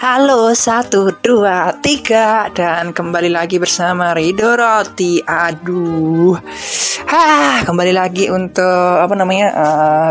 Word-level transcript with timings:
Halo 0.00 0.56
satu 0.56 1.12
dua 1.20 1.76
tiga 1.84 2.48
dan 2.56 2.96
kembali 2.96 3.28
lagi 3.28 3.60
bersama 3.60 4.16
Rido 4.16 4.56
Roti. 4.56 5.20
Aduh, 5.20 6.40
ah 7.10 7.60
kembali 7.68 7.92
lagi 7.92 8.32
untuk 8.32 8.96
apa 8.96 9.12
namanya 9.12 9.48
uh, 9.52 10.10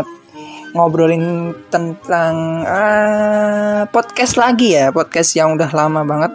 ngobrolin 0.78 1.50
tentang 1.74 2.62
uh, 2.62 3.82
podcast 3.90 4.38
lagi 4.38 4.78
ya 4.78 4.94
podcast 4.94 5.34
yang 5.34 5.58
udah 5.58 5.70
lama 5.74 6.06
banget. 6.06 6.32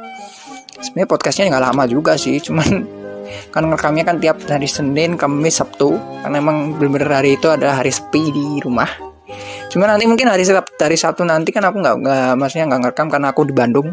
Sebenarnya 0.84 1.08
podcastnya 1.08 1.50
nggak 1.56 1.66
lama 1.72 1.84
juga 1.88 2.20
sih, 2.20 2.44
cuman 2.44 2.84
kan 3.54 3.66
ngerekamnya 3.66 4.04
kan 4.06 4.18
tiap 4.22 4.38
hari 4.46 4.68
Senin, 4.70 5.16
Kamis, 5.20 5.60
Sabtu 5.62 5.96
karena 6.24 6.38
emang 6.42 6.76
bener-bener 6.78 7.12
hari 7.12 7.38
itu 7.38 7.48
adalah 7.52 7.82
hari 7.82 7.92
sepi 7.94 8.34
di 8.34 8.60
rumah 8.62 9.16
Cuma 9.76 9.90
nanti 9.90 10.06
mungkin 10.08 10.30
hari 10.30 10.46
Sabtu, 10.46 10.72
Sabtu 10.96 11.26
nanti 11.26 11.50
kan 11.50 11.66
aku 11.66 11.82
nggak 11.82 11.96
nggak 12.00 12.32
maksudnya 12.40 12.66
nggak 12.70 12.82
ngerekam 12.86 13.08
karena 13.12 13.28
aku 13.34 13.42
di 13.44 13.54
Bandung. 13.54 13.90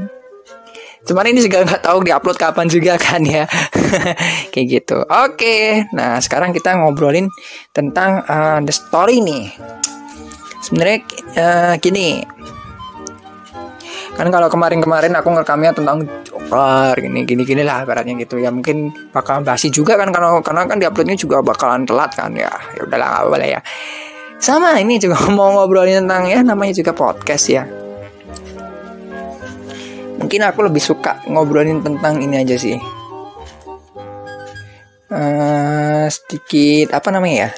Cuman 1.02 1.26
ini 1.26 1.42
juga 1.42 1.66
nggak 1.66 1.82
tahu 1.82 2.06
diupload 2.06 2.38
kapan 2.38 2.66
juga 2.70 2.94
kan 2.94 3.18
ya. 3.26 3.50
Kayak 4.54 4.66
gitu. 4.70 5.02
Oke, 5.02 5.82
nah 5.90 6.22
sekarang 6.22 6.54
kita 6.54 6.78
ngobrolin 6.78 7.26
tentang 7.74 8.22
uh, 8.30 8.62
the 8.62 8.70
story 8.70 9.18
nih. 9.18 9.50
Sebenarnya 10.62 10.98
uh, 11.42 11.74
gini, 11.82 12.22
kan 14.14 14.30
kalau 14.30 14.46
kemarin-kemarin 14.46 15.10
aku 15.18 15.34
ngerekamnya 15.34 15.74
tentang 15.74 16.06
joker 16.52 16.92
gini 17.00 17.24
gini 17.24 17.42
gini 17.48 17.62
lah 17.64 17.88
baratnya 17.88 18.12
gitu 18.20 18.36
ya 18.36 18.52
mungkin 18.52 18.92
bakal 19.08 19.40
basi 19.40 19.72
juga 19.72 19.96
kan 19.96 20.12
karena 20.12 20.36
karena 20.44 20.68
kan 20.68 20.76
diuploadnya 20.76 21.16
juga 21.16 21.40
bakalan 21.40 21.88
telat 21.88 22.12
kan 22.12 22.28
ya 22.36 22.52
ya 22.76 22.84
udahlah 22.84 23.08
nggak 23.08 23.24
boleh 23.32 23.48
ya 23.56 23.60
sama 24.42 24.74
ini 24.82 24.98
juga 24.98 25.16
mau 25.38 25.54
ngobrolin 25.56 26.04
tentang 26.04 26.26
ya 26.26 26.42
namanya 26.42 26.74
juga 26.74 26.90
podcast 26.90 27.46
ya. 27.46 27.62
Mungkin 30.18 30.42
aku 30.42 30.66
lebih 30.66 30.82
suka 30.82 31.22
ngobrolin 31.30 31.78
tentang 31.78 32.18
ini 32.18 32.42
aja 32.42 32.58
sih. 32.58 32.74
Uh, 35.12 36.10
sedikit 36.10 36.90
apa 36.98 37.14
namanya 37.14 37.36
ya? 37.46 37.50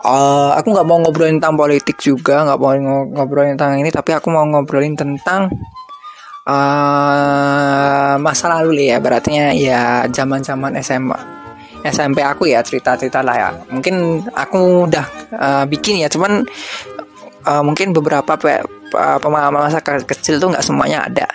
Uh, 0.00 0.56
aku 0.56 0.72
nggak 0.72 0.88
mau 0.88 0.96
ngobrolin 1.04 1.36
tentang 1.36 1.60
politik 1.60 2.00
juga, 2.00 2.48
nggak 2.48 2.58
mau 2.60 2.72
ngobrolin 3.12 3.52
tentang 3.52 3.84
ini, 3.84 3.92
tapi 3.92 4.16
aku 4.16 4.32
mau 4.32 4.48
ngobrolin 4.48 4.96
tentang 4.96 5.52
uh, 6.46 8.14
masa 8.18 8.46
lalu 8.58 8.88
ya, 8.90 8.98
beratnya 9.02 9.52
ya 9.54 10.06
zaman-zaman 10.08 10.78
SMA 10.82 11.42
SMP 11.82 12.22
aku 12.22 12.46
ya 12.46 12.62
cerita-cerita 12.62 13.20
lah 13.26 13.34
ya. 13.34 13.50
Mungkin 13.70 14.26
aku 14.30 14.86
udah 14.86 15.06
uh, 15.34 15.64
bikin 15.66 15.98
ya 15.98 16.08
cuman 16.08 16.46
uh, 17.46 17.62
mungkin 17.66 17.90
beberapa 17.90 18.38
pe 18.38 18.62
pemahaman 18.92 19.66
masa 19.66 19.80
kecil 19.82 20.38
tuh 20.38 20.52
nggak 20.54 20.62
semuanya 20.62 21.08
ada. 21.08 21.26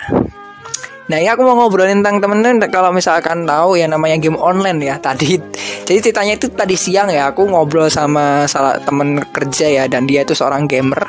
Nah 1.07 1.17
ya 1.23 1.39
aku 1.39 1.47
mau 1.47 1.55
ngobrolin 1.55 2.03
tentang 2.03 2.19
temen-temen 2.19 2.67
kalau 2.67 2.91
misalkan 2.91 3.47
tahu 3.47 3.79
ya 3.79 3.87
namanya 3.87 4.19
game 4.19 4.39
online 4.39 4.79
ya 4.83 4.95
tadi. 4.99 5.39
Jadi 5.87 5.99
ceritanya 6.03 6.33
itu 6.35 6.47
tadi 6.51 6.75
siang 6.75 7.07
ya 7.09 7.31
aku 7.31 7.47
ngobrol 7.47 7.87
sama 7.87 8.43
salah 8.45 8.77
temen 8.83 9.23
kerja 9.31 9.67
ya 9.71 9.83
dan 9.87 10.03
dia 10.03 10.27
itu 10.27 10.35
seorang 10.35 10.67
gamer 10.67 10.99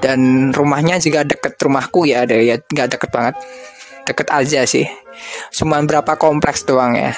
dan 0.00 0.50
rumahnya 0.52 1.00
juga 1.00 1.24
deket 1.24 1.56
rumahku 1.60 2.08
ya 2.08 2.28
ada 2.28 2.36
ya 2.36 2.60
nggak 2.60 2.98
deket 2.98 3.10
banget 3.12 3.36
deket 4.06 4.28
aja 4.30 4.60
sih 4.68 4.86
cuman 5.56 5.88
berapa 5.88 6.14
kompleks 6.20 6.62
doang 6.68 6.94
ya 6.94 7.12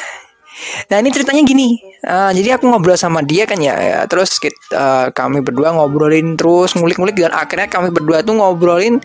Nah 0.90 0.98
ini 0.98 1.14
ceritanya 1.14 1.42
gini, 1.46 1.78
uh, 2.02 2.34
jadi 2.34 2.58
aku 2.58 2.66
ngobrol 2.66 2.98
sama 2.98 3.22
dia 3.22 3.46
kan 3.46 3.62
ya, 3.62 3.78
ya. 3.78 3.98
terus 4.10 4.42
kita, 4.42 4.58
uh, 4.74 5.06
kami 5.14 5.38
berdua 5.38 5.70
ngobrolin 5.70 6.34
terus 6.34 6.74
ngulik-ngulik 6.74 7.14
dan 7.14 7.30
akhirnya 7.30 7.70
kami 7.70 7.94
berdua 7.94 8.26
tuh 8.26 8.34
ngobrolin 8.34 8.98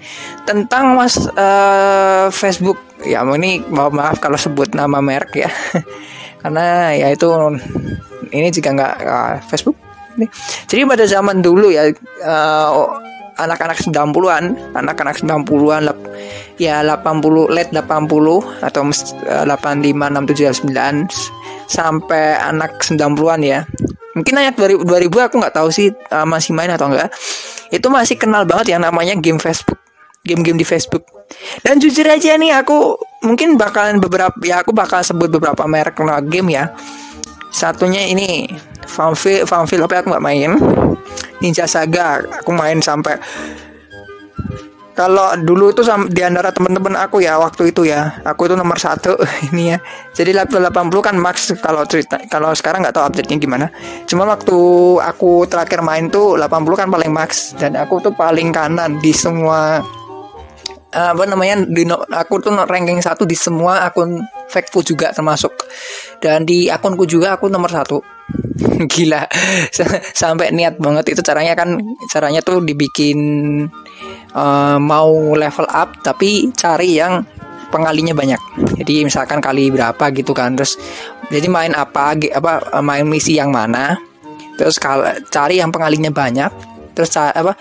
tentang 0.50 0.98
mas 0.98 1.14
uh, 1.38 2.34
Facebook. 2.34 2.82
Ya 3.06 3.22
ini 3.38 3.62
maaf 3.70 3.94
maaf 3.94 4.18
kalau 4.18 4.40
sebut 4.40 4.74
nama 4.74 4.98
merek 4.98 5.46
ya, 5.46 5.50
karena 6.42 6.96
ya 6.98 7.14
itu 7.14 7.30
ini 8.34 8.50
juga 8.50 8.70
nggak 8.74 8.96
uh, 9.06 9.36
Facebook. 9.46 9.78
Jadi 10.66 10.82
pada 10.90 11.06
zaman 11.06 11.46
dulu 11.46 11.70
ya. 11.70 11.90
Uh, 12.26 12.98
anak-anak 13.38 13.78
90-an, 13.82 14.76
anak-anak 14.78 15.16
90-an 15.22 15.82
ya 16.62 16.86
80 16.86 17.50
late 17.50 17.72
80 17.74 18.62
atau 18.62 18.82
85 18.86 19.50
6 19.50 20.70
7 20.70 20.70
9 20.70 21.70
sampai 21.70 22.38
anak 22.38 22.78
90-an 22.82 23.42
ya. 23.42 23.60
Mungkin 24.14 24.34
anak 24.38 24.56
2000 24.62 24.86
aku 25.10 25.36
nggak 25.42 25.56
tahu 25.58 25.74
sih 25.74 25.90
uh, 25.90 26.28
masih 26.30 26.54
main 26.54 26.70
atau 26.70 26.86
enggak. 26.94 27.10
Itu 27.74 27.90
masih 27.90 28.22
kenal 28.22 28.46
banget 28.46 28.78
yang 28.78 28.86
namanya 28.86 29.18
game 29.18 29.42
Facebook. 29.42 29.82
Game-game 30.24 30.56
di 30.56 30.64
Facebook. 30.64 31.04
Dan 31.66 31.82
jujur 31.82 32.06
aja 32.06 32.38
nih 32.38 32.54
aku 32.54 32.96
mungkin 33.26 33.58
bakalan 33.58 33.98
beberapa 33.98 34.38
ya 34.46 34.62
aku 34.62 34.72
bakal 34.72 35.02
sebut 35.02 35.28
beberapa 35.34 35.66
merek 35.66 35.98
game 36.30 36.54
ya. 36.54 36.72
Satunya 37.50 38.06
ini 38.08 38.48
Farmville, 38.86 39.46
Farmville 39.50 39.84
tapi 39.90 39.96
aku 40.00 40.08
nggak 40.14 40.26
main. 40.26 40.52
Ninja 41.44 41.68
Saga 41.68 42.24
aku 42.24 42.56
main 42.56 42.80
sampai 42.80 43.20
kalau 44.94 45.34
dulu 45.42 45.74
itu 45.74 45.82
di 46.14 46.22
antara 46.22 46.54
teman-teman 46.54 46.94
aku 46.94 47.18
ya 47.26 47.42
waktu 47.42 47.74
itu 47.74 47.90
ya. 47.90 48.22
Aku 48.22 48.46
itu 48.46 48.54
nomor 48.54 48.78
satu 48.78 49.18
ini 49.50 49.74
ya. 49.74 49.78
Jadi 50.14 50.38
level 50.38 50.70
80 50.70 50.94
kan 51.02 51.16
max 51.18 51.50
kalau 51.58 51.82
cerita 51.90 52.22
kalau 52.30 52.54
sekarang 52.54 52.86
nggak 52.86 52.94
tahu 52.94 53.06
update 53.10 53.30
nya 53.34 53.38
gimana. 53.42 53.68
Cuma 54.06 54.30
waktu 54.30 54.54
aku 55.02 55.50
terakhir 55.50 55.82
main 55.82 56.14
tuh 56.14 56.38
80 56.38 56.78
kan 56.78 56.88
paling 56.94 57.10
max. 57.10 57.58
Dan 57.58 57.74
aku 57.74 58.06
tuh 58.06 58.14
paling 58.14 58.54
kanan 58.54 59.02
di 59.02 59.12
semua 59.12 59.82
apa 60.94 61.26
namanya 61.26 61.66
di 61.66 61.90
aku 61.90 62.38
tuh 62.38 62.54
ranking 62.54 63.02
satu 63.02 63.26
di 63.26 63.34
semua 63.34 63.90
akun 63.90 64.22
fakeku 64.54 64.86
juga 64.86 65.10
termasuk. 65.10 65.66
Dan 66.22 66.46
di 66.46 66.70
akunku 66.70 67.10
juga 67.10 67.34
aku 67.36 67.50
nomor 67.50 67.74
satu. 67.74 67.98
Gila. 68.94 69.26
Sampai 70.14 70.54
niat 70.54 70.78
banget 70.78 71.18
itu 71.18 71.22
caranya 71.26 71.58
kan 71.58 71.82
caranya 72.14 72.46
tuh 72.46 72.62
dibikin 72.62 73.18
uh, 74.38 74.78
mau 74.78 75.34
level 75.34 75.66
up 75.66 75.98
tapi 76.06 76.54
cari 76.54 77.02
yang 77.02 77.26
pengalinya 77.74 78.14
banyak. 78.14 78.42
Jadi 78.78 79.10
misalkan 79.10 79.42
kali 79.42 79.74
berapa 79.74 80.14
gitu 80.14 80.38
kan. 80.38 80.54
Terus 80.54 80.78
jadi 81.34 81.50
main 81.50 81.74
apa 81.74 82.14
apa 82.14 82.80
main 82.86 83.10
misi 83.10 83.42
yang 83.42 83.50
mana. 83.50 83.98
Terus 84.54 84.78
cari 85.34 85.58
yang 85.58 85.74
pengalinya 85.74 86.14
banyak. 86.14 86.54
Terus 86.94 87.10
apa 87.18 87.58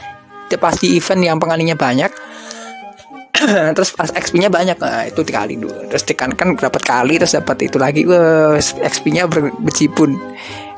pasti 0.52 0.92
event 1.00 1.32
yang 1.32 1.40
pengalinya 1.40 1.72
banyak 1.72 2.12
terus 3.76 3.90
pas 3.94 4.08
XP-nya 4.10 4.48
banyak 4.48 4.78
nah, 4.78 5.06
itu 5.06 5.20
dikali 5.22 5.58
dulu. 5.58 5.88
Terus 5.90 6.04
tekankan 6.06 6.54
berapa 6.54 6.78
kali 6.78 7.18
terus 7.18 7.34
dapat 7.34 7.70
itu 7.70 7.76
lagi. 7.80 8.02
Wah 8.06 8.58
XP-nya 8.58 9.26
ber 9.26 9.52
bercipun 9.58 10.16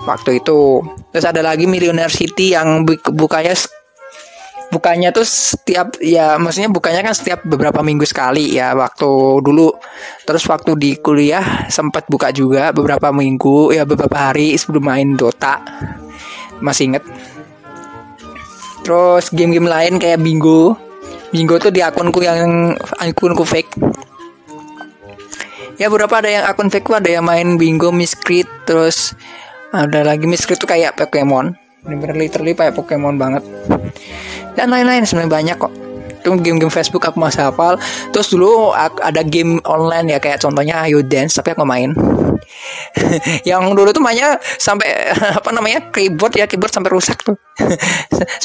waktu 0.05 0.45
itu 0.45 0.85
terus 1.13 1.25
ada 1.25 1.41
lagi 1.41 1.65
Millionaire 1.65 2.13
City 2.13 2.53
yang 2.53 2.85
bukanya 3.17 3.57
bukanya 4.69 5.15
tuh 5.15 5.23
setiap 5.23 5.97
ya 6.03 6.35
maksudnya 6.35 6.67
bukanya 6.67 7.07
kan 7.07 7.15
setiap 7.15 7.47
beberapa 7.47 7.79
minggu 7.81 8.03
sekali 8.09 8.57
ya 8.57 8.75
waktu 8.75 9.41
dulu. 9.45 9.71
Terus 10.25 10.45
waktu 10.51 10.75
di 10.75 10.91
kuliah 10.99 11.69
sempat 11.71 12.09
buka 12.11 12.35
juga 12.35 12.75
beberapa 12.75 13.15
minggu 13.15 13.71
ya 13.77 13.87
beberapa 13.87 14.31
hari 14.31 14.59
sebelum 14.59 14.85
main 14.85 15.09
Dota. 15.15 15.61
Masih 16.59 16.95
inget. 16.95 17.05
Terus 18.85 19.33
game-game 19.33 19.65
lain 19.65 19.97
kayak 19.97 20.21
Bingo 20.21 20.77
Bingo 21.35 21.59
tuh 21.59 21.75
di 21.75 21.83
akunku 21.83 22.23
yang 22.23 22.79
akunku 23.03 23.43
fake. 23.43 23.75
Ya 25.75 25.91
beberapa 25.91 26.23
ada 26.23 26.31
yang 26.31 26.47
akun 26.47 26.71
fake 26.71 26.87
ada 26.95 27.11
yang 27.11 27.27
main 27.27 27.59
bingo 27.59 27.91
miscreate 27.91 28.47
terus 28.63 29.19
ada 29.75 30.07
lagi 30.07 30.31
miscreate 30.31 30.63
tuh 30.63 30.71
kayak 30.71 30.95
Pokemon. 30.95 31.59
Bener 31.83 32.15
literally 32.15 32.55
kayak 32.55 32.79
Pokemon 32.79 33.19
banget. 33.19 33.43
Dan 34.55 34.71
lain-lain 34.71 35.03
sebenarnya 35.03 35.35
banyak 35.35 35.57
kok. 35.59 35.75
Itu 36.23 36.39
game-game 36.39 36.71
Facebook 36.71 37.03
aku 37.03 37.19
masih 37.19 37.51
hafal. 37.51 37.83
Terus 38.15 38.31
dulu 38.31 38.71
ada 38.79 39.27
game 39.27 39.59
online 39.67 40.15
ya 40.15 40.19
kayak 40.23 40.39
contohnya 40.39 40.87
Ayo 40.87 41.03
Dance 41.03 41.43
tapi 41.43 41.59
aku 41.59 41.67
main. 41.67 41.91
Yang 43.51 43.75
dulu 43.75 43.91
tuh 43.91 44.03
mainnya 44.07 44.39
sampai 44.63 45.11
apa 45.43 45.51
namanya 45.51 45.91
keyboard 45.91 46.39
ya 46.39 46.47
keyboard 46.47 46.71
sampai 46.71 46.95
rusak 46.95 47.19
tuh. 47.27 47.35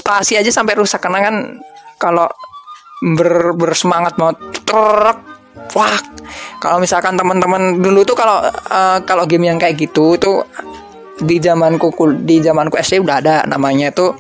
Spasi 0.02 0.34
aja 0.42 0.50
sampai 0.50 0.74
rusak 0.74 0.98
karena 0.98 1.30
kan 1.30 1.36
kalau 2.02 2.26
ber, 3.02 3.56
bersemangat 3.56 4.16
banget. 4.20 4.38
Truk 4.68 5.40
wah 5.76 5.98
kalau 6.60 6.78
misalkan 6.82 7.16
teman-teman 7.16 7.80
dulu 7.80 8.02
tuh 8.08 8.18
kalau 8.18 8.42
uh, 8.48 8.98
kalau 9.06 9.24
game 9.30 9.50
yang 9.50 9.60
kayak 9.62 9.78
gitu 9.78 10.18
itu 10.18 10.32
di 11.20 11.38
zamanku 11.44 11.92
di 12.24 12.40
zamanku 12.40 12.80
SD 12.80 13.04
udah 13.04 13.16
ada 13.20 13.36
namanya 13.44 13.92
itu 13.92 14.16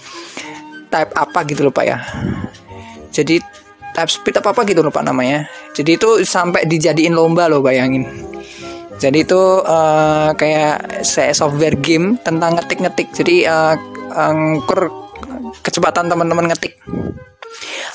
type 0.91 1.11
apa 1.15 1.39
gitu 1.47 1.71
lupa 1.71 1.87
ya 1.87 1.97
jadi 3.13 3.39
type 3.95 4.11
speed 4.11 4.43
apa 4.43 4.51
apa 4.51 4.61
gitu 4.67 4.83
lupa 4.83 4.99
namanya 5.01 5.47
jadi 5.73 5.95
itu 5.95 6.21
sampai 6.27 6.67
dijadiin 6.67 7.15
lomba 7.15 7.47
loh 7.47 7.63
bayangin 7.63 8.03
jadi 8.99 9.23
itu 9.23 9.41
uh, 9.63 10.35
kayak 10.35 11.07
software 11.31 11.79
game 11.79 12.19
tentang 12.19 12.59
ngetik-ngetik 12.59 13.07
jadi 13.15 13.35
uh, 13.47 13.75
ngukur 14.35 14.91
kecepatan 15.63 16.11
teman-teman 16.11 16.51
ngetik 16.51 16.75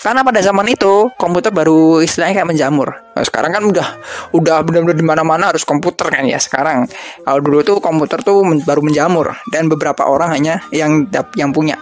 karena 0.05 0.21
pada 0.21 0.45
zaman 0.45 0.69
itu 0.69 1.09
komputer 1.17 1.49
baru 1.49 2.05
istilahnya 2.05 2.45
kayak 2.45 2.51
menjamur. 2.53 2.93
Nah, 2.93 3.25
sekarang 3.25 3.57
kan 3.57 3.65
udah 3.65 3.89
udah 4.37 4.61
benar-benar 4.61 5.01
di 5.01 5.07
mana-mana 5.09 5.49
harus 5.49 5.65
komputer 5.65 6.13
kan 6.13 6.29
ya 6.29 6.37
sekarang. 6.37 6.85
Kalau 7.25 7.41
dulu 7.41 7.65
tuh 7.65 7.81
komputer 7.81 8.21
tuh 8.21 8.45
baru 8.69 8.85
menjamur 8.85 9.33
dan 9.49 9.73
beberapa 9.73 10.05
orang 10.05 10.37
hanya 10.37 10.61
yang 10.69 11.09
yang 11.41 11.57
punya. 11.57 11.81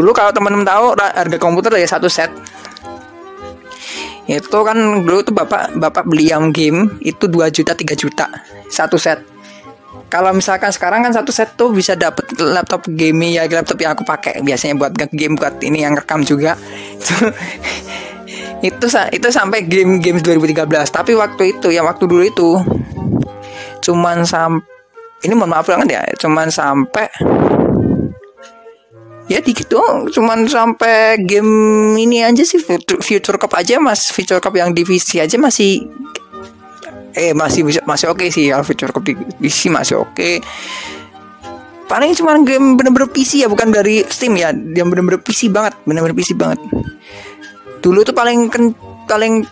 Dulu 0.00 0.16
kalau 0.16 0.32
teman-teman 0.32 0.64
tahu 0.64 0.96
harga 0.96 1.36
komputer 1.36 1.76
dari 1.76 1.84
satu 1.84 2.08
set. 2.08 2.32
Itu 4.24 4.64
kan 4.64 5.04
dulu 5.04 5.20
tuh 5.20 5.36
bapak 5.36 5.76
bapak 5.76 6.08
beli 6.08 6.32
yang 6.32 6.48
game 6.56 6.96
itu 7.04 7.28
2 7.28 7.52
juta 7.52 7.76
3 7.76 7.96
juta 7.96 8.28
satu 8.68 9.00
set 9.00 9.37
kalau 10.08 10.32
misalkan 10.32 10.72
sekarang 10.72 11.04
kan 11.04 11.12
satu 11.12 11.28
set 11.28 11.52
tuh 11.54 11.68
bisa 11.72 11.92
dapet 11.92 12.24
laptop 12.40 12.88
gaming 12.88 13.36
ya 13.36 13.44
laptop 13.44 13.76
yang 13.80 13.92
aku 13.92 14.08
pakai. 14.08 14.40
Biasanya 14.40 14.74
buat 14.80 14.92
game 14.96 15.36
buat 15.36 15.60
ini 15.60 15.84
yang 15.84 15.92
rekam 15.96 16.24
juga. 16.24 16.56
Itu 18.60 18.88
itu 19.14 19.28
sampai 19.30 19.68
game 19.68 20.02
game 20.02 20.18
2013 20.18 20.66
tapi 20.90 21.14
waktu 21.14 21.58
itu 21.58 21.70
ya 21.70 21.86
waktu 21.86 22.10
dulu 22.10 22.26
itu 22.26 22.50
cuman 23.86 24.26
sam 24.26 24.58
ini 25.22 25.34
mohon 25.38 25.54
maaf 25.54 25.70
banget 25.70 25.94
ya 25.94 26.02
cuman 26.18 26.50
sampai 26.50 27.06
ya 29.30 29.38
dikit 29.38 29.70
dong 29.70 30.10
cuman 30.10 30.48
sampai 30.50 31.22
game 31.22 31.52
ini 32.00 32.26
aja 32.26 32.42
sih 32.42 32.58
future 32.98 33.38
cup 33.38 33.54
aja 33.54 33.78
mas. 33.78 34.10
Future 34.10 34.42
cup 34.42 34.56
yang 34.56 34.74
divisi 34.74 35.20
aja 35.22 35.36
masih 35.38 35.86
eh 37.16 37.32
masih 37.32 37.64
bisa 37.64 37.80
masih 37.88 38.12
oke 38.12 38.20
okay 38.20 38.28
sih 38.28 38.52
ya 38.52 38.60
future 38.60 38.92
cup 38.92 39.04
divisi 39.04 39.72
masih 39.72 40.04
oke. 40.04 40.12
Okay. 40.16 40.36
paling 41.88 42.12
cuma 42.12 42.36
game 42.44 42.76
bener-bener 42.76 43.08
PC 43.08 43.40
ya 43.40 43.48
bukan 43.48 43.72
dari 43.72 44.04
Steam 44.12 44.36
ya. 44.36 44.52
Yang 44.52 44.88
bener-bener 44.92 45.20
PC 45.24 45.48
banget 45.48 45.72
bener-bener 45.88 46.12
PC 46.12 46.36
banget. 46.36 46.60
Dulu 47.80 48.04
tuh 48.04 48.12
paling 48.12 48.52
ken 48.52 48.76
paling 49.08 49.48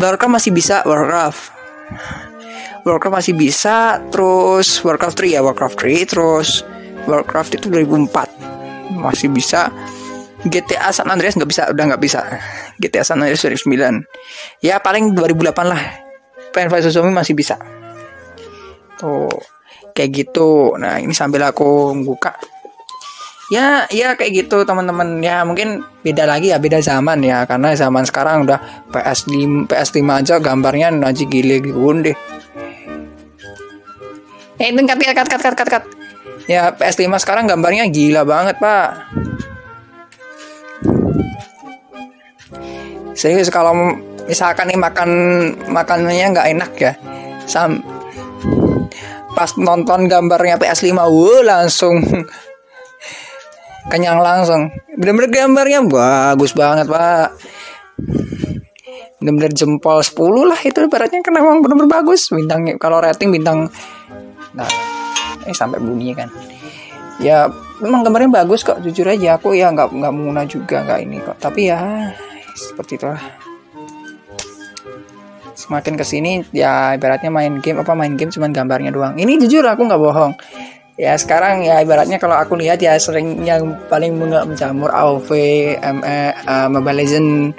Warcraft 0.00 0.32
masih 0.32 0.50
bisa 0.56 0.80
Warcraft. 0.88 1.52
Warcraft 2.88 3.14
masih 3.20 3.34
bisa 3.36 4.00
terus 4.08 4.80
Warcraft 4.80 5.28
3 5.28 5.36
ya 5.36 5.40
Warcraft 5.44 5.76
3 5.76 6.08
terus 6.08 6.64
Warcraft 7.04 7.60
itu 7.60 7.66
2004 7.68 8.96
masih 9.04 9.28
bisa. 9.28 9.68
GTA 10.44 10.92
San 10.92 11.08
Andreas 11.08 11.36
nggak 11.36 11.48
bisa 11.52 11.68
udah 11.68 11.84
nggak 11.92 12.02
bisa. 12.04 12.20
GTA 12.80 13.04
San 13.04 13.20
Andreas 13.20 13.44
2009 13.44 14.64
ya 14.64 14.80
paling 14.80 15.12
2008 15.12 15.52
lah 15.68 16.03
Pen 16.54 16.70
vs 16.70 16.94
Zombie 16.94 17.10
masih 17.10 17.34
bisa? 17.34 17.58
Tuh 18.94 19.26
kayak 19.90 20.10
gitu. 20.14 20.78
Nah 20.78 21.02
ini 21.02 21.10
sambil 21.10 21.42
aku 21.50 21.90
buka. 22.06 22.38
Ya 23.50 23.90
ya 23.90 24.14
kayak 24.14 24.46
gitu 24.46 24.62
teman-teman. 24.62 25.18
Ya 25.18 25.42
mungkin 25.42 25.82
beda 26.06 26.30
lagi 26.30 26.54
ya 26.54 26.62
beda 26.62 26.78
zaman 26.78 27.18
ya. 27.26 27.42
Karena 27.50 27.74
zaman 27.74 28.06
sekarang 28.06 28.46
udah 28.46 28.86
PS5 28.94 29.66
PS5 29.66 29.98
aja 30.06 30.34
gambarnya 30.38 30.94
naji 30.94 31.26
gile 31.26 31.58
gitu 31.58 31.90
deh. 31.98 32.14
Eh 34.62 34.70
itu 34.70 34.80
cut 34.86 34.98
cut 35.02 35.26
cut 35.26 35.42
cut 35.42 35.56
cut 35.58 35.68
cut 35.68 35.84
Ya 36.46 36.70
PS5 36.70 37.10
sekarang 37.18 37.50
gambarnya 37.50 37.90
gila 37.90 38.22
banget 38.22 38.62
pak. 38.62 39.10
Serius 43.18 43.50
kalau 43.50 43.74
misalkan 44.24 44.72
nih 44.72 44.78
makan 44.80 45.10
makanannya 45.68 46.26
nggak 46.32 46.48
enak 46.56 46.72
ya. 46.80 46.92
Sam 47.44 47.84
pas 49.34 49.50
nonton 49.58 50.06
gambarnya 50.06 50.56
PS5 50.56 50.94
wuh 51.10 51.42
langsung 51.42 52.00
kenyang 53.90 54.22
langsung. 54.22 54.70
Bener-bener 54.94 55.30
gambarnya 55.30 55.84
bagus 55.84 56.54
banget 56.54 56.86
pak. 56.88 57.34
Bener-bener 59.18 59.52
jempol 59.52 60.00
10 60.00 60.50
lah 60.50 60.60
itu 60.62 60.78
ibaratnya 60.84 61.20
karena 61.20 61.40
memang 61.42 61.60
bener-bener 61.60 61.90
bagus. 61.90 62.30
Bintangnya 62.30 62.78
kalau 62.80 63.02
rating 63.02 63.34
bintang 63.34 63.68
nah 64.54 64.70
eh 65.44 65.52
sampai 65.52 65.82
bunyi 65.82 66.14
kan. 66.14 66.30
Ya 67.18 67.50
memang 67.82 68.06
gambarnya 68.06 68.30
bagus 68.30 68.62
kok 68.62 68.80
jujur 68.80 69.04
aja. 69.10 69.36
Aku 69.36 69.52
ya 69.52 69.74
nggak 69.74 69.92
nggak 69.92 70.12
menguna 70.14 70.46
juga 70.46 70.86
nggak 70.86 71.00
ini 71.04 71.18
kok. 71.20 71.36
Tapi 71.42 71.68
ya 71.68 72.10
seperti 72.54 73.02
itulah 73.02 73.43
semakin 75.64 75.96
ke 75.96 76.04
sini 76.04 76.44
ya 76.52 76.92
ibaratnya 76.92 77.32
main 77.32 77.64
game 77.64 77.80
apa 77.80 77.96
main 77.96 78.14
game 78.20 78.28
cuman 78.28 78.52
gambarnya 78.52 78.92
doang. 78.92 79.16
Ini 79.16 79.40
jujur 79.40 79.64
aku 79.64 79.88
nggak 79.88 80.00
bohong. 80.00 80.32
Ya 80.94 81.16
sekarang 81.18 81.66
ya 81.66 81.82
ibaratnya 81.82 82.22
kalau 82.22 82.38
aku 82.38 82.54
lihat 82.54 82.78
ya 82.78 82.94
sering 83.00 83.42
yang 83.42 83.74
paling 83.90 84.14
menjamur 84.14 84.94
AOV, 84.94 85.28
ME, 85.80 86.18
uh, 86.46 86.68
Mobile 86.70 87.02
Legend, 87.02 87.50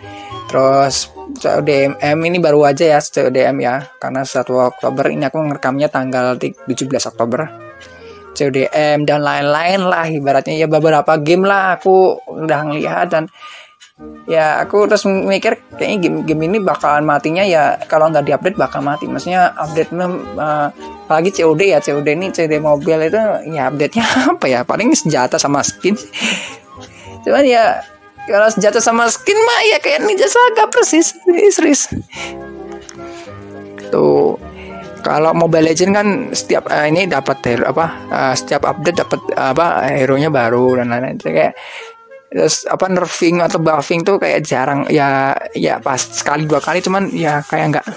terus 0.48 1.12
CODM 1.36 2.00
ini 2.24 2.40
baru 2.40 2.63
aja 2.63 2.96
ya 2.96 3.00
CODM 3.04 3.57
ya. 3.60 3.84
Karena 4.00 4.24
1 4.24 4.48
Oktober 4.56 5.06
ini 5.12 5.28
aku 5.28 5.44
ngerekamnya 5.52 5.92
tanggal 5.92 6.40
17 6.40 7.12
Oktober. 7.12 7.66
CODM 8.36 9.07
dan 9.07 9.19
lain-lain 9.24 9.81
lah 9.84 10.07
ibaratnya. 10.07 10.56
Ya 10.56 10.68
beberapa 10.68 11.16
game 11.19 11.48
lah 11.48 11.80
aku 11.80 12.19
udah 12.28 12.68
ngelihat 12.68 13.07
dan 13.12 13.31
ya 14.27 14.59
aku 14.59 14.92
terus 14.92 15.07
mikir 15.07 15.56
kayaknya 15.80 15.97
game-game 16.03 16.51
ini 16.51 16.57
bakalan 16.59 17.07
matinya 17.07 17.47
ya 17.47 17.80
kalau 17.88 18.12
nggak 18.12 18.27
diupdate 18.27 18.59
bakal 18.59 18.83
mati. 18.83 19.07
Maksudnya 19.07 19.56
update 19.56 19.95
uh, 19.95 20.68
apalagi 21.07 21.31
COD 21.31 21.62
ya 21.71 21.80
COD 21.80 22.07
ini 22.12 22.27
COD 22.36 22.53
mobil 22.59 23.07
itu 23.07 23.21
ya 23.56 23.71
update 23.71 23.94
nya 23.95 24.06
apa 24.36 24.45
ya? 24.51 24.59
Paling 24.68 24.92
senjata 24.92 25.39
sama 25.39 25.63
skin. 25.63 25.95
Cuman 27.24 27.45
ya 27.47 27.80
kalau 28.27 28.50
senjata 28.51 28.83
sama 28.83 29.07
skin 29.07 29.38
mah 29.38 29.59
ya 29.69 29.77
kayak 29.80 30.03
Ninja 30.03 30.25
Saga 30.25 30.65
persis 30.68 31.13
serius 31.53 31.94
tuh 33.94 34.42
kalau 35.06 35.38
Mobile 35.38 35.69
Legend 35.69 35.92
kan 35.94 36.07
setiap 36.33 36.65
uh, 36.65 36.89
ini 36.89 37.06
dapat 37.06 37.38
hero 37.45 37.69
apa 37.69 37.86
uh, 38.09 38.33
setiap 38.33 38.65
update 38.65 39.06
dapat 39.06 39.21
apa 39.38 39.86
hero 39.94 40.18
nya 40.18 40.33
baru 40.33 40.81
dan 40.81 40.89
lain-lain. 40.89 41.21
Kayak 41.21 41.53
apa 42.43 42.85
nerfing 42.91 43.39
atau 43.39 43.63
buffing 43.63 44.03
tuh 44.03 44.19
kayak 44.19 44.43
jarang. 44.43 44.83
Ya 44.91 45.31
ya 45.55 45.79
pas 45.79 45.99
sekali 45.99 46.43
dua 46.43 46.59
kali 46.59 46.83
cuman 46.83 47.07
ya 47.15 47.39
kayak 47.47 47.65
enggak 47.71 47.87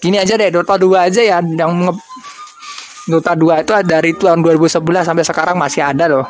gini 0.00 0.16
aja 0.16 0.34
deh 0.40 0.48
Dota 0.48 0.80
2 0.80 0.96
aja 0.96 1.20
ya 1.20 1.38
yang 1.44 1.72
nge 1.86 1.94
Dota 3.10 3.36
2 3.36 3.64
itu 3.64 3.72
dari 3.84 4.10
tahun 4.16 4.40
2011 4.40 4.80
sampai 5.04 5.24
sekarang 5.24 5.56
masih 5.60 5.82
ada 5.84 6.08
loh. 6.08 6.26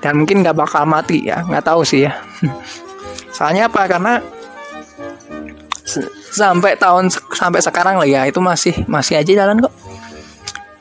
Dan 0.00 0.20
mungkin 0.20 0.44
nggak 0.44 0.56
bakal 0.56 0.84
mati 0.84 1.24
ya 1.24 1.40
nggak 1.40 1.64
tahu 1.64 1.80
sih 1.82 2.04
ya. 2.04 2.12
Soalnya 3.36 3.72
apa 3.72 3.88
karena 3.88 4.20
sampai 6.34 6.74
tahun 6.74 7.08
sampai 7.12 7.60
sekarang 7.62 7.96
lah 8.02 8.08
ya 8.08 8.26
itu 8.26 8.42
masih 8.42 8.74
masih 8.84 9.20
aja 9.20 9.32
jalan 9.44 9.64
kok. 9.64 9.74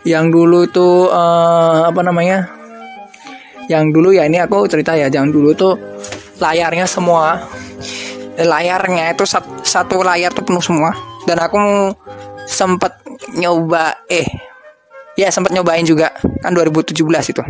Yang 0.03 0.25
dulu 0.35 0.59
itu 0.67 0.89
uh, 1.07 1.87
apa 1.87 2.01
namanya 2.03 2.62
yang 3.71 3.91
dulu 3.91 4.11
ya 4.11 4.27
ini 4.27 4.39
aku 4.43 4.67
cerita 4.67 4.95
ya 4.95 5.07
yang 5.07 5.31
dulu 5.31 5.55
tuh 5.55 5.79
layarnya 6.41 6.83
semua 6.89 7.39
layarnya 8.39 9.13
itu 9.13 9.25
satu, 9.61 10.01
layar 10.01 10.33
tuh 10.33 10.41
penuh 10.45 10.63
semua. 10.63 10.97
Dan 11.23 11.37
aku 11.39 11.57
sempat 12.49 12.99
nyoba 13.39 14.03
eh 14.11 14.27
ya 15.15 15.31
sempat 15.31 15.53
nyobain 15.53 15.85
juga 15.85 16.11
kan 16.41 16.51
2017 16.51 16.97
itu. 17.05 17.43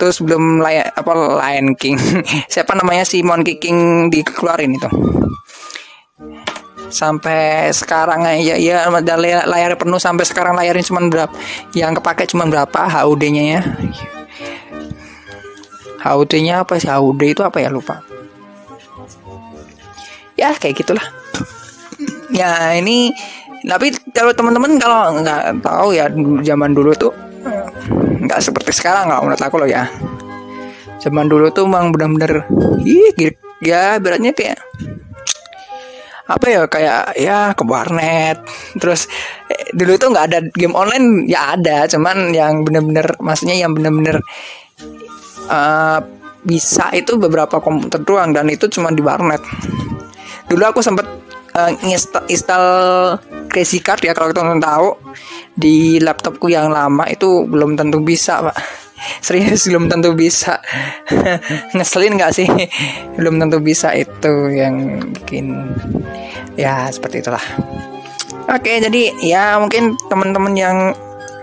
Terus 0.00 0.16
belum 0.18 0.58
layar 0.58 0.90
apa 0.96 1.12
Lion 1.14 1.76
King. 1.76 2.00
Siapa 2.52 2.74
namanya 2.74 3.06
si 3.06 3.20
Monkey 3.22 3.60
King 3.60 4.08
dikeluarin 4.08 4.74
itu. 4.74 4.90
Sampai 6.92 7.72
sekarang 7.72 8.28
ya 8.44 8.58
ya 8.58 8.84
layar, 8.92 9.48
layar 9.48 9.72
penuh 9.80 9.96
sampai 9.96 10.28
sekarang 10.28 10.52
layarnya 10.52 10.84
cuma 10.84 11.00
berapa 11.08 11.32
yang 11.72 11.96
kepake 11.96 12.28
cuma 12.28 12.44
berapa 12.44 12.84
HUD-nya 12.84 13.44
ya 13.56 13.60
HUD-nya 16.02 16.66
apa 16.66 16.78
sih? 16.82 16.90
HUD 16.90 17.20
itu 17.22 17.42
apa 17.46 17.62
ya? 17.62 17.70
Lupa. 17.70 18.02
Ya 20.34 20.54
kayak 20.56 20.82
gitulah. 20.82 21.06
Ya 22.32 22.72
ini 22.80 23.12
tapi 23.62 23.92
kalau 24.10 24.32
teman-teman 24.32 24.80
kalau 24.80 25.20
nggak 25.20 25.60
tahu 25.60 25.92
ya 25.92 26.08
zaman 26.42 26.72
dulu 26.72 26.96
tuh 26.96 27.12
nggak 28.24 28.40
seperti 28.40 28.72
sekarang 28.74 29.12
nggak 29.12 29.20
menurut 29.22 29.42
aku 29.44 29.56
loh 29.60 29.70
ya. 29.70 29.86
Zaman 30.98 31.28
dulu 31.28 31.52
tuh 31.54 31.68
emang 31.68 31.94
bener-bener 31.94 32.48
ih 32.82 33.12
ya 33.62 34.00
beratnya 34.02 34.34
kayak 34.34 34.58
apa 36.26 36.46
ya 36.48 36.60
kayak 36.66 37.02
ya 37.18 37.38
ke 37.54 37.62
warnet. 37.62 38.42
Terus 38.80 39.06
eh, 39.50 39.70
dulu 39.76 39.94
tuh 40.00 40.08
nggak 40.10 40.26
ada 40.26 40.38
game 40.56 40.74
online 40.74 41.28
ya 41.30 41.54
ada. 41.54 41.86
Cuman 41.86 42.34
yang 42.34 42.66
bener-bener 42.66 43.14
maksudnya 43.22 43.54
yang 43.54 43.76
bener-bener 43.76 44.22
uh, 45.48 46.00
bisa 46.42 46.90
itu 46.90 47.14
beberapa 47.18 47.62
komputer 47.62 48.02
doang 48.02 48.34
dan 48.34 48.50
itu 48.50 48.66
cuma 48.66 48.90
di 48.90 49.02
warnet. 49.02 49.40
Dulu 50.50 50.62
aku 50.66 50.82
sempet 50.82 51.06
uh, 51.54 51.72
install 52.28 52.66
Crazy 53.48 53.84
Card 53.84 54.02
ya 54.02 54.12
kalau 54.16 54.32
teman-teman 54.32 54.64
tahu 54.64 54.88
di 55.52 56.00
laptopku 56.00 56.48
yang 56.48 56.72
lama 56.72 57.04
itu 57.08 57.44
belum 57.46 57.76
tentu 57.76 58.00
bisa 58.00 58.42
pak. 58.42 58.56
Serius 59.26 59.66
belum 59.66 59.90
tentu 59.90 60.14
bisa. 60.14 60.62
Ngeselin 61.76 62.14
nggak 62.18 62.32
sih? 62.32 62.46
Belum 63.18 63.34
tentu 63.42 63.58
bisa 63.58 63.90
itu 63.98 64.46
yang 64.54 65.02
bikin. 65.10 65.74
Ya 66.54 66.86
seperti 66.86 67.18
itulah. 67.18 67.42
Oke 68.46 68.78
jadi 68.78 69.10
ya 69.18 69.58
mungkin 69.58 69.98
teman-teman 70.06 70.54
yang 70.54 70.76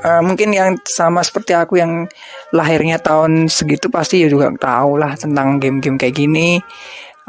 uh, 0.03 0.22
mungkin 0.24 0.51
yang 0.56 0.79
sama 0.86 1.24
seperti 1.24 1.56
aku 1.56 1.79
yang 1.79 2.08
lahirnya 2.56 3.00
tahun 3.00 3.48
segitu 3.51 3.91
pasti 3.91 4.24
juga 4.27 4.51
tahu 4.56 5.00
lah 5.00 5.15
tentang 5.15 5.60
game-game 5.60 6.00
kayak 6.00 6.15
gini. 6.15 6.60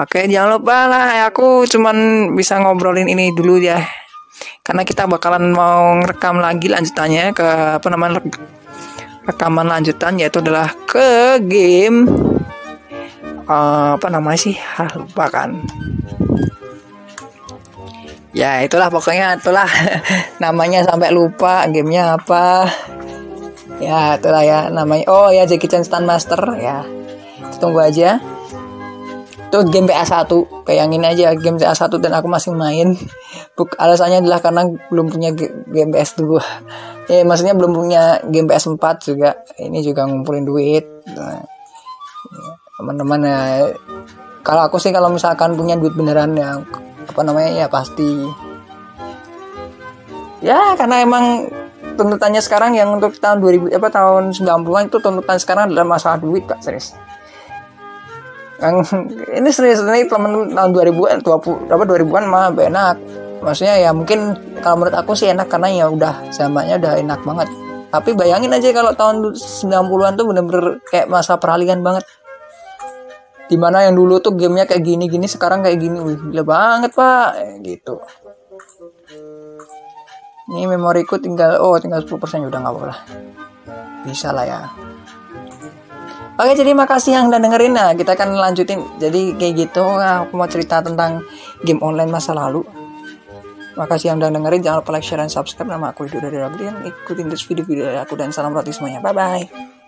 Oke 0.00 0.24
jangan 0.24 0.56
lupa 0.56 0.88
lah 0.88 1.28
aku 1.28 1.68
cuman 1.68 2.30
bisa 2.32 2.56
ngobrolin 2.56 3.10
ini 3.10 3.34
dulu 3.36 3.60
ya. 3.60 3.84
Karena 4.64 4.86
kita 4.86 5.04
bakalan 5.04 5.52
mau 5.52 6.00
ngerekam 6.00 6.40
lagi 6.40 6.72
lanjutannya 6.72 7.36
ke 7.36 7.48
apa 7.76 7.86
namanya 7.92 8.24
rekaman 9.28 9.68
lanjutan 9.68 10.16
yaitu 10.16 10.40
adalah 10.40 10.72
ke 10.88 11.36
game 11.44 12.08
uh, 13.44 14.00
apa 14.00 14.06
namanya 14.08 14.40
sih? 14.40 14.56
Ah, 14.80 14.88
lupa 14.96 15.28
kan 15.28 15.60
ya 18.30 18.62
itulah 18.62 18.88
pokoknya 18.88 19.38
itulah. 19.38 19.68
Namanya 20.42 20.86
sampai 20.86 21.10
lupa 21.10 21.66
gamenya 21.66 22.18
apa. 22.18 22.68
Ya 23.80 24.20
itulah 24.20 24.44
ya 24.44 24.68
namanya. 24.68 25.08
Oh 25.08 25.32
ya 25.32 25.48
Jackie 25.48 25.64
Chan 25.64 25.88
Stand 25.88 26.04
Master 26.04 26.36
ya. 26.60 26.84
Tunggu 27.56 27.80
aja. 27.80 28.20
Itu 29.50 29.66
game 29.66 29.90
PA1 29.90 30.30
bayangin 30.62 31.02
aja 31.02 31.34
game 31.34 31.58
PA1 31.58 31.90
dan 31.98 32.12
aku 32.12 32.28
masih 32.28 32.52
main. 32.54 32.94
Buk, 33.56 33.74
alasannya 33.80 34.22
adalah 34.22 34.38
karena 34.38 34.68
belum 34.92 35.10
punya 35.10 35.34
game 35.66 35.90
PS2 35.90 36.22
ya 37.10 37.24
maksudnya 37.28 37.58
belum 37.58 37.72
punya 37.74 38.20
game 38.28 38.46
PS4 38.46 38.84
juga. 39.00 39.42
Ini 39.58 39.80
juga 39.80 40.06
ngumpulin 40.06 40.44
duit. 40.44 40.84
Nah, 41.16 41.40
ya, 41.40 42.52
teman-teman 42.78 43.20
ya. 43.26 43.40
Kalau 44.44 44.62
aku 44.68 44.76
sih 44.76 44.92
kalau 44.92 45.08
misalkan 45.08 45.56
punya 45.56 45.74
duit 45.80 45.96
beneran 45.96 46.36
ya 46.36 46.60
apa 47.10 47.20
namanya? 47.26 47.50
Ya 47.50 47.66
pasti. 47.66 48.24
Ya 50.40 50.72
karena 50.78 51.04
emang 51.04 51.50
tuntutannya 52.00 52.40
sekarang 52.40 52.72
yang 52.72 52.96
untuk 52.96 53.12
tahun 53.20 53.44
2000 53.44 53.76
apa 53.76 53.88
tahun 53.92 54.32
90-an 54.32 54.88
itu 54.88 54.98
tuntutan 55.04 55.36
sekarang 55.36 55.68
adalah 55.68 55.84
masalah 55.84 56.16
duit 56.16 56.48
kak 56.48 56.64
serius. 56.64 56.96
Yang 58.60 58.88
ini 59.36 59.48
serius 59.52 59.84
ini 59.84 60.08
teman 60.08 60.56
tahun 60.56 60.70
2000-an 60.72 61.20
20 61.20 61.68
apa 61.68 61.82
2000-an 61.84 62.24
mah 62.24 62.52
enak. 62.56 62.96
Maksudnya 63.40 63.76
ya 63.80 63.90
mungkin 63.92 64.36
kalau 64.60 64.84
menurut 64.84 64.96
aku 64.96 65.16
sih 65.16 65.32
enak 65.32 65.48
karena 65.48 65.68
ya 65.72 65.86
udah 65.88 66.28
zamannya 66.32 66.76
udah 66.76 66.92
enak 67.00 67.20
banget. 67.24 67.48
Tapi 67.90 68.14
bayangin 68.14 68.54
aja 68.54 68.70
kalau 68.70 68.92
tahun 68.94 69.34
90-an 69.34 70.12
tuh 70.14 70.24
bener-bener 70.28 70.78
kayak 70.86 71.10
masa 71.10 71.40
peralihan 71.40 71.82
banget 71.82 72.06
di 73.50 73.58
mana 73.58 73.82
yang 73.82 73.98
dulu 73.98 74.22
tuh 74.22 74.38
gamenya 74.38 74.70
kayak 74.70 74.86
gini-gini 74.86 75.26
sekarang 75.26 75.66
kayak 75.66 75.82
gini. 75.82 75.98
Wih 75.98 76.30
gila 76.30 76.46
banget 76.46 76.94
pak. 76.94 77.58
Gitu. 77.66 77.98
Ini 80.54 80.70
memoriku 80.70 81.18
tinggal 81.18 81.58
oh 81.58 81.74
tinggal 81.82 82.06
10% 82.06 82.14
ya 82.14 82.46
udah 82.46 82.60
nggak 82.62 82.74
apa-apa 82.74 82.96
bisa 84.06 84.30
lah 84.30 84.46
ya. 84.46 84.60
Oke 86.40 86.56
jadi 86.56 86.72
makasih 86.72 87.12
yang 87.18 87.28
udah 87.28 87.42
dengerin. 87.42 87.74
Nah 87.74 87.92
kita 87.98 88.14
akan 88.14 88.38
lanjutin. 88.38 88.80
Jadi 89.02 89.34
kayak 89.36 89.54
gitu 89.66 89.82
aku 89.98 90.32
mau 90.38 90.48
cerita 90.48 90.80
tentang 90.80 91.26
game 91.66 91.82
online 91.82 92.08
masa 92.08 92.32
lalu. 92.32 92.64
Makasih 93.76 94.14
yang 94.14 94.22
udah 94.22 94.30
dengerin. 94.32 94.62
Jangan 94.62 94.78
lupa 94.80 94.90
like 94.94 95.04
share 95.04 95.20
dan 95.20 95.28
subscribe. 95.28 95.68
Nama 95.68 95.92
aku 95.92 96.08
Lido 96.08 96.22
dari 96.22 96.38
Rabdi 96.40 96.64
ikutin 96.86 97.26
terus 97.28 97.44
video-video 97.44 97.92
dari 97.92 97.98
aku. 98.00 98.16
Dan 98.16 98.32
salam 98.32 98.56
roti 98.56 98.72
semuanya. 98.72 99.04
Bye 99.04 99.12
bye 99.12 99.79